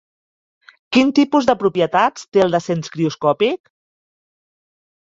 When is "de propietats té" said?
1.51-2.45